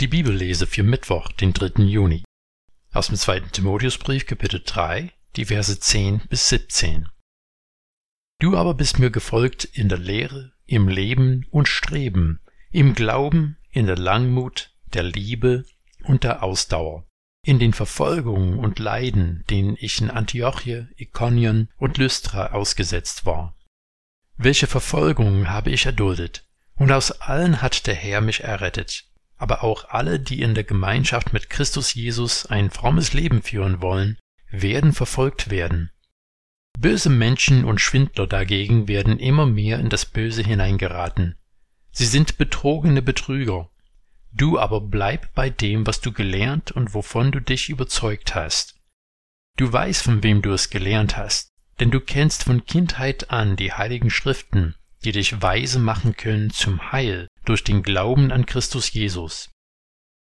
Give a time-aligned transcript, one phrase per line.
[0.00, 1.82] Die Bibellese für Mittwoch, den 3.
[1.82, 2.24] Juni.
[2.90, 3.40] Aus dem 2.
[3.52, 7.06] Timotheusbrief, Kapitel 3, die Verse 10 bis 17.
[8.38, 12.40] Du aber bist mir gefolgt in der Lehre, im Leben und Streben,
[12.70, 15.66] im Glauben, in der Langmut, der Liebe
[16.04, 17.06] und der Ausdauer,
[17.44, 23.54] in den Verfolgungen und Leiden, denen ich in Antiochie, Ikonien und Lystra ausgesetzt war.
[24.38, 26.46] Welche Verfolgungen habe ich erduldet,
[26.76, 29.09] und aus allen hat der Herr mich errettet
[29.40, 34.18] aber auch alle, die in der Gemeinschaft mit Christus Jesus ein frommes Leben führen wollen,
[34.50, 35.90] werden verfolgt werden.
[36.78, 41.36] Böse Menschen und Schwindler dagegen werden immer mehr in das Böse hineingeraten.
[41.90, 43.70] Sie sind betrogene Betrüger.
[44.30, 48.78] Du aber bleib bei dem, was du gelernt und wovon du dich überzeugt hast.
[49.56, 51.48] Du weißt, von wem du es gelernt hast,
[51.80, 56.92] denn du kennst von Kindheit an die heiligen Schriften, die dich weise machen können zum
[56.92, 59.50] Heil durch den Glauben an Christus Jesus.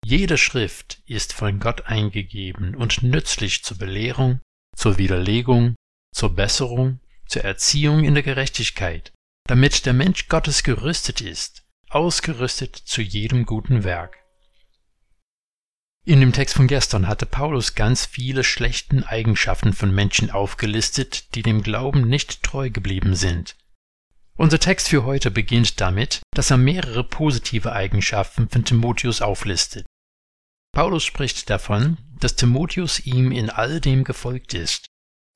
[0.03, 4.39] Jede Schrift ist von Gott eingegeben und nützlich zur Belehrung,
[4.75, 5.75] zur Widerlegung,
[6.13, 9.11] zur Besserung, zur Erziehung in der Gerechtigkeit,
[9.47, 14.17] damit der Mensch Gottes gerüstet ist, ausgerüstet zu jedem guten Werk.
[16.07, 21.41] In dem Text von gestern hatte Paulus ganz viele schlechten Eigenschaften von Menschen aufgelistet, die
[21.41, 23.55] dem Glauben nicht treu geblieben sind.
[24.37, 29.85] Unser Text für heute beginnt damit, dass er mehrere positive Eigenschaften von Timotheus auflistet.
[30.73, 34.87] Paulus spricht davon, dass Timotheus ihm in all dem gefolgt ist,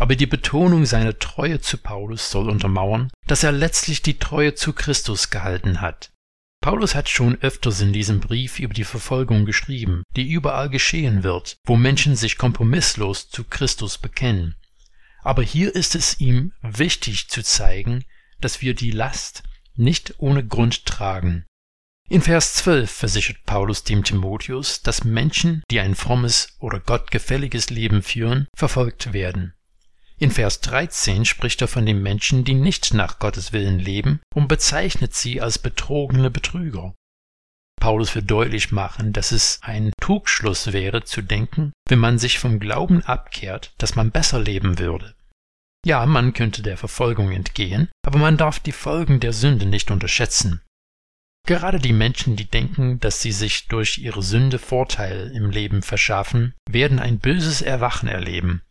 [0.01, 4.73] aber die Betonung seiner Treue zu Paulus soll untermauern, dass er letztlich die Treue zu
[4.73, 6.11] Christus gehalten hat.
[6.61, 11.55] Paulus hat schon öfters in diesem Brief über die Verfolgung geschrieben, die überall geschehen wird,
[11.65, 14.55] wo Menschen sich kompromisslos zu Christus bekennen.
[15.21, 18.03] Aber hier ist es ihm wichtig zu zeigen,
[18.41, 19.43] dass wir die Last
[19.75, 21.45] nicht ohne Grund tragen.
[22.09, 28.01] In Vers 12 versichert Paulus dem Timotheus, dass Menschen, die ein frommes oder gottgefälliges Leben
[28.01, 29.53] führen, verfolgt werden.
[30.17, 34.47] In Vers 13 spricht er von den Menschen, die nicht nach Gottes Willen leben und
[34.47, 36.93] bezeichnet sie als betrogene Betrüger.
[37.79, 42.59] Paulus will deutlich machen, dass es ein Trugschluss wäre zu denken, wenn man sich vom
[42.59, 45.15] Glauben abkehrt, dass man besser leben würde.
[45.85, 50.61] Ja, man könnte der Verfolgung entgehen, aber man darf die Folgen der Sünde nicht unterschätzen.
[51.45, 56.53] Gerade die Menschen, die denken, dass sie sich durch ihre Sünde Vorteil im Leben verschaffen,
[56.69, 58.61] werden ein böses Erwachen erleben.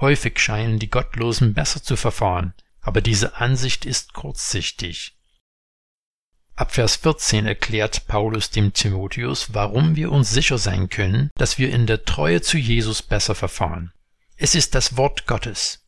[0.00, 5.18] Häufig scheinen die Gottlosen besser zu verfahren, aber diese Ansicht ist kurzsichtig.
[6.54, 11.70] Ab Vers 14 erklärt Paulus dem Timotheus, warum wir uns sicher sein können, dass wir
[11.70, 13.92] in der Treue zu Jesus besser verfahren.
[14.36, 15.87] Es ist das Wort Gottes.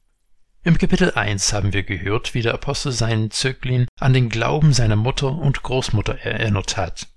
[0.62, 4.96] Im Kapitel 1 haben wir gehört, wie der Apostel seinen Zögling an den Glauben seiner
[4.96, 7.08] Mutter und Großmutter erinnert hat.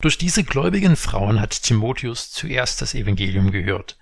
[0.00, 3.98] Durch diese gläubigen Frauen hat Timotheus zuerst das Evangelium gehört,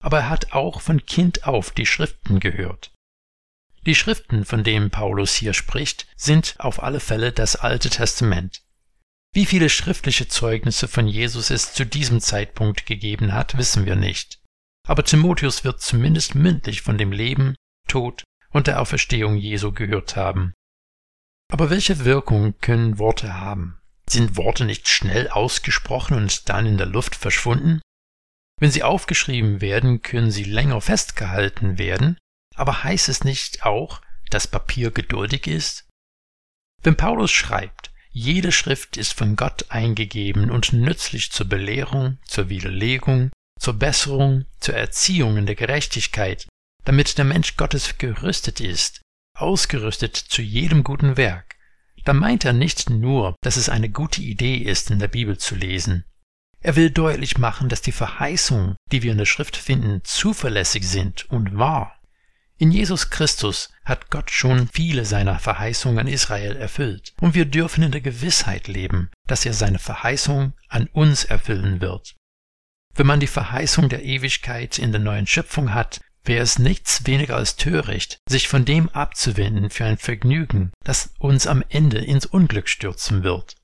[0.00, 2.92] aber er hat auch von Kind auf die Schriften gehört.
[3.86, 8.62] Die Schriften, von denen Paulus hier spricht, sind auf alle Fälle das Alte Testament.
[9.34, 14.40] Wie viele schriftliche Zeugnisse von Jesus es zu diesem Zeitpunkt gegeben hat, wissen wir nicht.
[14.86, 17.56] Aber Timotheus wird zumindest mündlich von dem Leben,
[17.92, 20.54] Tod und der Auferstehung Jesu gehört haben.
[21.52, 23.78] Aber welche Wirkung können Worte haben?
[24.08, 27.82] Sind Worte nicht schnell ausgesprochen und dann in der Luft verschwunden?
[28.58, 32.16] Wenn sie aufgeschrieben werden, können sie länger festgehalten werden,
[32.54, 35.86] aber heißt es nicht auch, dass Papier geduldig ist?
[36.82, 43.30] Wenn Paulus schreibt, jede Schrift ist von Gott eingegeben und nützlich zur Belehrung, zur Widerlegung,
[43.60, 46.46] zur Besserung, zur Erziehung in der Gerechtigkeit,
[46.84, 49.00] damit der Mensch Gottes gerüstet ist,
[49.36, 51.56] ausgerüstet zu jedem guten Werk,
[52.04, 55.54] dann meint er nicht nur, dass es eine gute Idee ist, in der Bibel zu
[55.54, 56.04] lesen.
[56.60, 61.28] Er will deutlich machen, dass die Verheißungen, die wir in der Schrift finden, zuverlässig sind
[61.30, 61.98] und wahr.
[62.58, 67.82] In Jesus Christus hat Gott schon viele seiner Verheißungen an Israel erfüllt, und wir dürfen
[67.82, 72.14] in der Gewissheit leben, dass er seine Verheißung an uns erfüllen wird.
[72.94, 77.36] Wenn man die Verheißung der Ewigkeit in der neuen Schöpfung hat, wäre es nichts weniger
[77.36, 82.68] als töricht, sich von dem abzuwenden für ein Vergnügen, das uns am Ende ins Unglück
[82.68, 83.56] stürzen wird.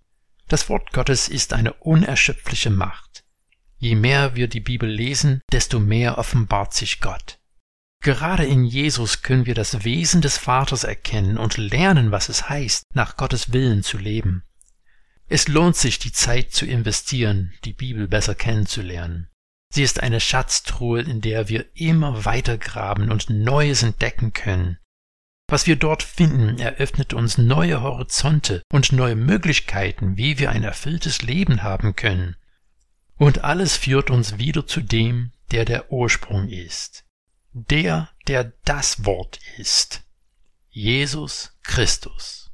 [0.49, 3.25] Das Wort Gottes ist eine unerschöpfliche Macht.
[3.77, 7.39] Je mehr wir die Bibel lesen, desto mehr offenbart sich Gott.
[8.01, 12.85] Gerade in Jesus können wir das Wesen des Vaters erkennen und lernen, was es heißt,
[12.95, 14.45] nach Gottes Willen zu leben.
[15.29, 19.29] Es lohnt sich, die Zeit zu investieren, die Bibel besser kennenzulernen.
[19.70, 24.79] Sie ist eine Schatztruhe, in der wir immer weiter graben und Neues entdecken können.
[25.47, 31.23] Was wir dort finden, eröffnet uns neue Horizonte und neue Möglichkeiten, wie wir ein erfülltes
[31.23, 32.37] Leben haben können.
[33.17, 37.05] Und alles führt uns wieder zu dem, der der Ursprung ist.
[37.53, 40.03] Der, der das Wort ist.
[40.69, 42.48] Jesus Christus.